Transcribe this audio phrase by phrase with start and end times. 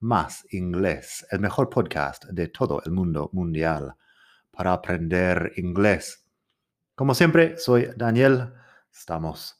[0.00, 3.94] más inglés, el mejor podcast de todo el mundo mundial
[4.50, 6.24] para aprender inglés.
[6.94, 8.52] Como siempre, soy Daniel.
[8.92, 9.58] Estamos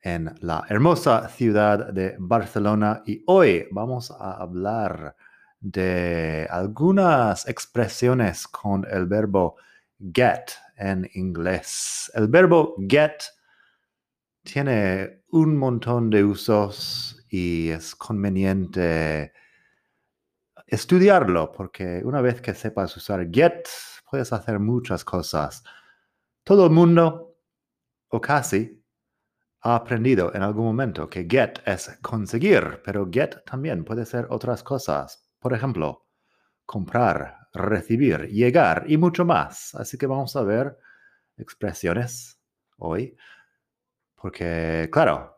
[0.00, 5.16] en la hermosa ciudad de Barcelona y hoy vamos a hablar
[5.60, 9.56] de algunas expresiones con el verbo
[10.12, 12.10] get en inglés.
[12.14, 13.22] El verbo get
[14.42, 19.32] tiene un montón de usos y es conveniente
[20.68, 23.68] estudiarlo, porque una vez que sepas usar get,
[24.10, 25.62] puedes hacer muchas cosas.
[26.44, 27.36] Todo el mundo,
[28.08, 28.84] o casi,
[29.62, 34.62] ha aprendido en algún momento que get es conseguir, pero get también puede ser otras
[34.62, 35.28] cosas.
[35.40, 36.06] Por ejemplo,
[36.64, 39.74] comprar, recibir, llegar y mucho más.
[39.74, 40.78] Así que vamos a ver
[41.36, 42.40] expresiones
[42.76, 43.16] hoy,
[44.14, 45.36] porque claro,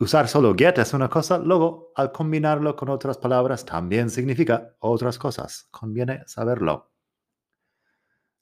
[0.00, 5.18] Usar solo get es una cosa, luego al combinarlo con otras palabras también significa otras
[5.18, 5.68] cosas.
[5.70, 6.90] Conviene saberlo.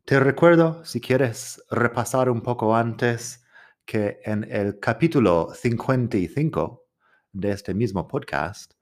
[0.07, 3.45] Te recuerdo, si quieres repasar un poco antes,
[3.85, 6.87] que en el capítulo 55
[7.33, 8.73] de este mismo podcast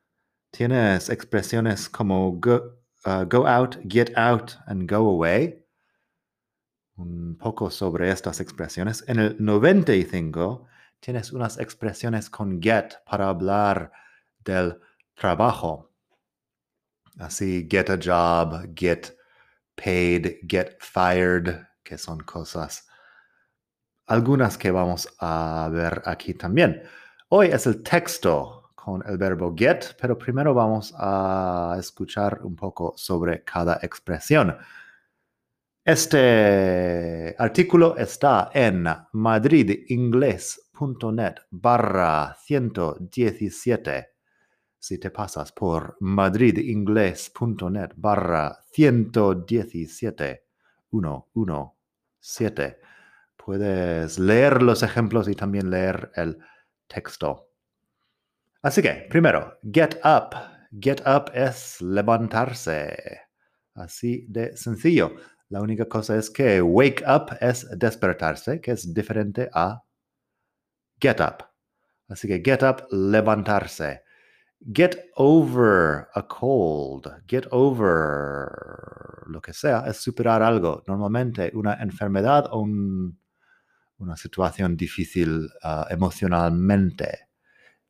[0.53, 5.67] tienes expresiones como go, uh, go out, get out and go away.
[6.95, 9.05] Un poco sobre estas expresiones.
[9.09, 10.70] En el 95
[11.01, 13.91] tienes unas expresiones con get para hablar
[14.45, 14.79] del
[15.15, 15.91] trabajo.
[17.19, 19.17] Así, get a job, get
[19.75, 22.87] paid, get fired, que son cosas,
[24.07, 26.83] algunas que vamos a ver aquí también.
[27.29, 32.95] Hoy es el texto con el verbo get, pero primero vamos a escuchar un poco
[32.97, 34.57] sobre cada expresión.
[35.85, 40.71] Este artículo está en madridingles.com
[41.13, 44.09] net barra 117.
[44.79, 50.45] Si te pasas por madridingles.net barra 117,
[50.91, 52.81] 117,
[53.37, 56.39] puedes leer los ejemplos y también leer el
[56.87, 57.51] texto.
[58.63, 60.35] Así que, primero, get up.
[60.81, 63.21] Get up es levantarse.
[63.75, 65.15] Así de sencillo.
[65.51, 69.83] La única cosa es que wake up es despertarse, que es diferente a
[71.01, 71.45] get up.
[72.09, 74.03] Así que get up, levantarse.
[74.73, 77.09] Get over a cold.
[77.27, 80.85] Get over lo que sea es superar algo.
[80.87, 87.29] Normalmente una enfermedad o una situación difícil uh, emocionalmente.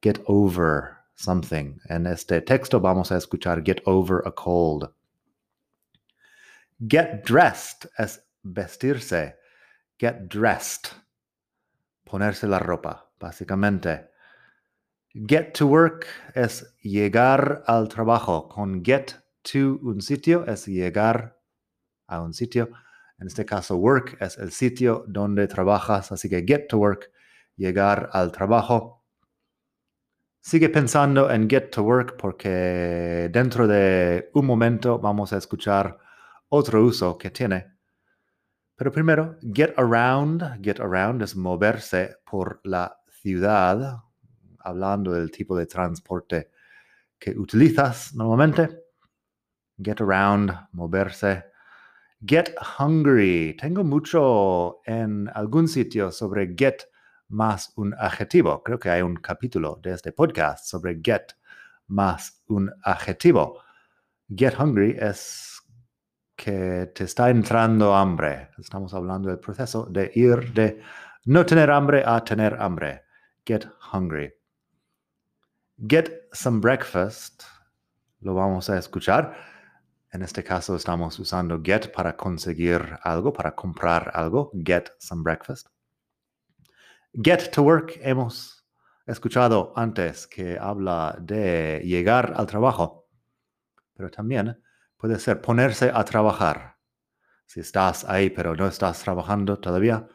[0.00, 1.78] Get over something.
[1.90, 4.90] En este texto vamos a escuchar get over a cold.
[6.80, 9.36] Get dressed es vestirse.
[9.98, 10.92] Get dressed
[12.10, 14.10] ponerse la ropa, básicamente.
[15.12, 18.48] Get to work es llegar al trabajo.
[18.48, 21.38] Con get to un sitio es llegar
[22.06, 22.70] a un sitio.
[23.18, 27.10] En este caso, work es el sitio donde trabajas, así que get to work,
[27.56, 29.04] llegar al trabajo.
[30.40, 35.98] Sigue pensando en get to work porque dentro de un momento vamos a escuchar
[36.50, 37.80] otro uso que tiene
[38.80, 40.42] pero primero, get around.
[40.62, 44.02] Get around es moverse por la ciudad,
[44.60, 46.50] hablando del tipo de transporte
[47.18, 48.70] que utilizas normalmente.
[49.76, 51.44] Get around, moverse.
[52.26, 53.54] Get hungry.
[53.60, 56.84] Tengo mucho en algún sitio sobre get
[57.28, 58.62] más un adjetivo.
[58.62, 61.34] Creo que hay un capítulo de este podcast sobre get
[61.88, 63.60] más un adjetivo.
[64.34, 65.59] Get hungry es
[66.42, 68.48] que te está entrando hambre.
[68.56, 70.80] Estamos hablando del proceso de ir de
[71.26, 73.02] no tener hambre a tener hambre.
[73.44, 74.32] Get hungry.
[75.86, 77.42] Get some breakfast.
[78.20, 79.36] Lo vamos a escuchar.
[80.12, 84.50] En este caso estamos usando get para conseguir algo, para comprar algo.
[84.64, 85.68] Get some breakfast.
[87.12, 87.98] Get to work.
[88.00, 88.66] Hemos
[89.06, 93.10] escuchado antes que habla de llegar al trabajo.
[93.94, 94.58] Pero también
[95.00, 96.76] puede ser ponerse a trabajar.
[97.46, 100.06] Si estás ahí pero no estás trabajando todavía,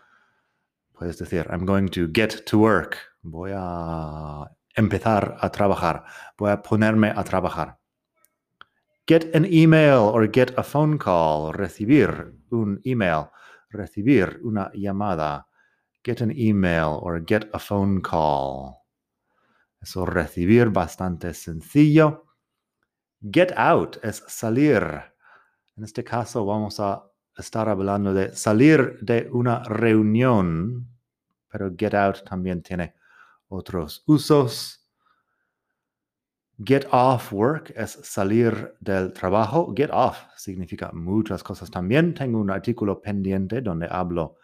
[0.94, 2.98] puedes decir, I'm going to get to work.
[3.24, 6.06] Voy a empezar a trabajar.
[6.38, 7.80] Voy a ponerme a trabajar.
[9.08, 11.52] Get an email or get a phone call.
[11.52, 13.30] Recibir un email.
[13.70, 15.48] Recibir una llamada.
[16.04, 18.84] Get an email or get a phone call.
[19.82, 22.25] Eso recibir bastante sencillo.
[23.32, 24.84] Get out es salir.
[25.76, 27.04] En este caso vamos a
[27.36, 30.88] estar hablando de salir de una reunión,
[31.50, 32.94] pero get out también tiene
[33.48, 34.88] otros usos.
[36.64, 39.74] Get off work es salir del trabajo.
[39.76, 42.14] Get off significa muchas cosas también.
[42.14, 44.38] Tengo un artículo pendiente donde hablo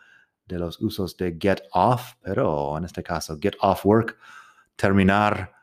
[0.45, 4.17] de los usos de get off, pero en este caso, get off work,
[4.75, 5.53] terminar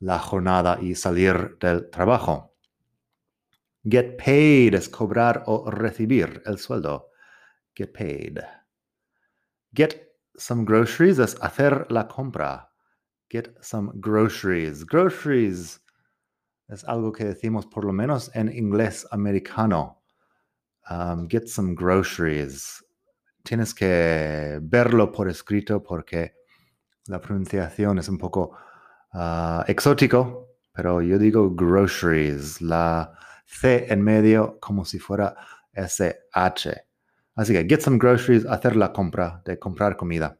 [0.00, 2.53] la jornada y salir del trabajo.
[3.84, 7.10] Get paid es cobrar o recibir el sueldo.
[7.74, 8.40] Get paid.
[9.74, 12.70] Get some groceries es hacer la compra.
[13.28, 14.86] Get some groceries.
[14.86, 15.80] Groceries
[16.68, 20.02] es algo que decimos por lo menos en inglés americano.
[20.88, 22.82] Um, get some groceries.
[23.42, 26.34] Tienes que verlo por escrito porque
[27.06, 28.56] la pronunciación es un poco
[29.12, 33.12] uh, exótico, pero yo digo groceries, la
[33.54, 35.34] C en medio como si fuera
[35.72, 36.86] SH.
[37.36, 40.38] Así que get some groceries, hacer la compra, de comprar comida.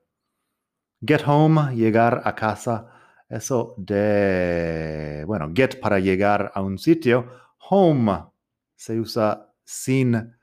[1.05, 2.91] Get home, llegar a casa.
[3.29, 7.31] Eso de, bueno, get para llegar a un sitio.
[7.71, 8.27] Home
[8.77, 10.37] se usa sin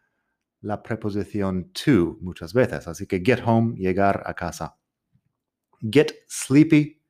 [0.62, 2.88] la preposición to muchas veces.
[2.88, 4.77] Así que get home, llegar a casa.
[5.79, 7.00] Get sleepy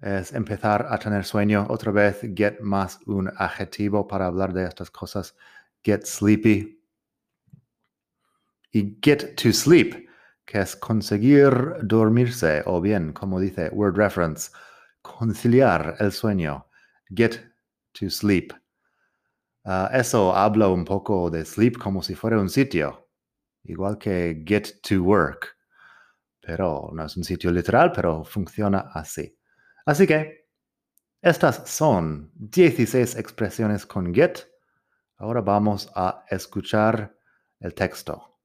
[0.00, 1.66] es empezar a tener sueño.
[1.68, 5.36] Otra vez, get más un adjetivo para hablar de estas cosas.
[5.84, 6.82] Get sleepy.
[8.72, 10.10] Y get to sleep
[10.50, 11.52] que es conseguir
[11.82, 14.50] dormirse, o bien, como dice Word Reference,
[15.00, 16.66] conciliar el sueño,
[17.14, 17.36] get
[17.92, 18.52] to sleep.
[19.64, 23.10] Ah, eso habla un poco de sleep como si fuera un sitio,
[23.62, 25.56] igual que get to work,
[26.40, 29.39] pero no es un sitio literal, pero funciona así.
[29.86, 30.48] Así que,
[31.22, 34.46] estas son 16 expresiones con get.
[35.18, 37.14] Ahora vamos a escuchar
[37.58, 38.38] el texto.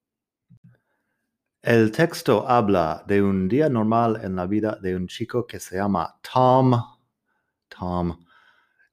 [1.61, 5.77] El texto habla de un día normal en la vida de un chico que se
[5.77, 6.73] llama Tom.
[7.69, 8.25] Tom,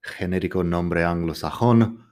[0.01, 2.07] genérico nombre anglosajón.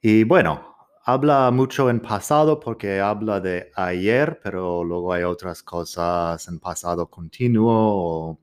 [0.00, 6.48] Y bueno, habla mucho en pasado porque habla de ayer, pero luego hay otras cosas
[6.48, 8.40] en pasado continuo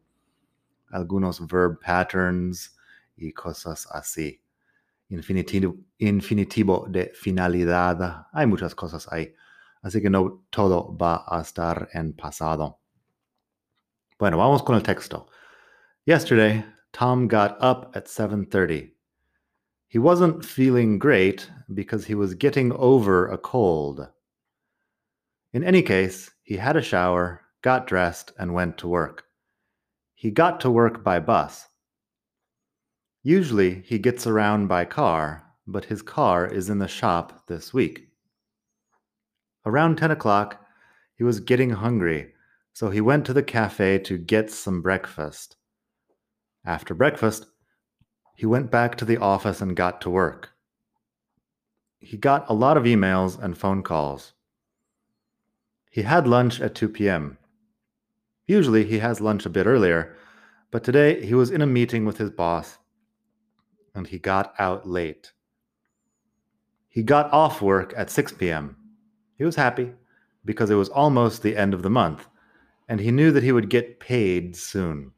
[0.94, 2.76] algunos verb patterns
[3.16, 4.42] y cosas así.
[5.10, 8.28] Infinitivo, infinitivo de finalidad.
[8.32, 9.34] Hay muchas cosas ahí.
[9.82, 12.80] Así que no todo va a estar en pasado.
[14.18, 15.28] Bueno, vamos con el texto.
[16.06, 16.64] Yesterday,
[16.94, 18.94] Tom got up at 7:30.
[19.88, 24.10] He wasn't feeling great because he was getting over a cold.
[25.52, 29.26] In any case, he had a shower, got dressed, and went to work.
[30.24, 31.68] He got to work by bus.
[33.24, 38.08] Usually, he gets around by car, but his car is in the shop this week.
[39.66, 40.66] Around 10 o'clock,
[41.18, 42.32] he was getting hungry,
[42.72, 45.58] so he went to the cafe to get some breakfast.
[46.64, 47.46] After breakfast,
[48.34, 50.52] he went back to the office and got to work.
[52.00, 54.32] He got a lot of emails and phone calls.
[55.92, 57.40] He had lunch at 2 p.m.
[58.46, 60.16] Usually he has lunch a bit earlier,
[60.72, 62.78] but today he was in a meeting with his boss
[63.96, 65.32] and he got out late.
[66.90, 68.76] He got off work at 6 p.m.
[69.38, 69.94] He was happy
[70.46, 72.28] because it was almost the end of the month,
[72.88, 75.12] and he knew that he would get paid soon.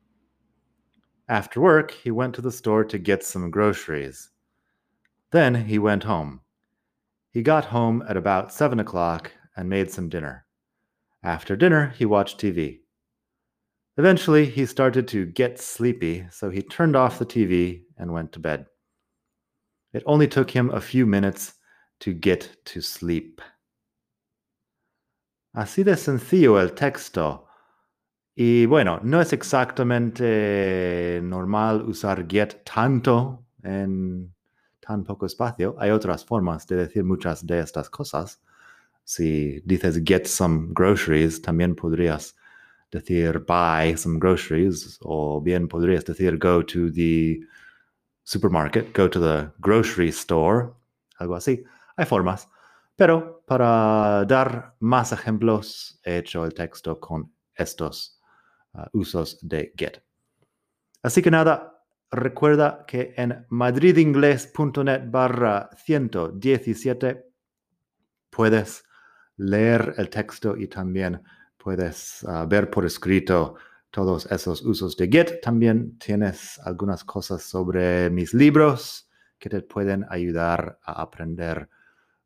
[1.27, 4.29] After work, he went to the store to get some groceries.
[5.31, 6.41] Then he went home.
[7.31, 10.45] He got home at about 7 o'clock and made some dinner.
[11.23, 12.81] After dinner, he watched TV.
[13.97, 18.39] Eventually, he started to get sleepy, so he turned off the TV and went to
[18.39, 18.65] bed.
[19.93, 21.53] It only took him a few minutes
[22.01, 23.41] to get to sleep.
[25.55, 27.47] Así de sencillo el texto.
[28.35, 34.33] Y bueno, no es exactamente normal usar get tanto en
[34.81, 35.77] tan poco espacio.
[35.79, 38.41] Hay otras formas de decir muchas de estas cosas.
[39.05, 42.35] Si dices get some groceries, también podrías
[42.95, 47.39] decir buy some groceries o bien podrías decir go to the
[48.23, 50.73] supermarket, go to the grocery store,
[51.19, 51.63] algo así.
[51.97, 52.49] Hay formas.
[52.95, 58.19] Pero para dar más ejemplos, he hecho el texto con estos
[58.73, 60.01] uh, usos de get.
[61.03, 67.25] Así que nada, recuerda que en madridingles.net barra 117
[68.29, 68.85] puedes
[69.37, 71.21] leer el texto y también
[71.65, 73.55] puedes ah, ver por escrito
[73.89, 75.41] todos esos usos de Git.
[75.41, 81.67] También tienes algunas cosas sobre mis libros que te pueden ayudar a aprender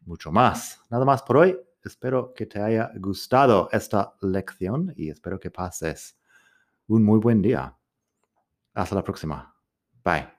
[0.02, 0.82] mucho más.
[0.90, 1.58] Nada más por hoy.
[1.82, 6.18] Espero que te haya gustado esta lección y espero que pases
[6.88, 7.78] un muy buen día.
[8.74, 9.56] Hasta la próxima.
[10.04, 10.39] Bye.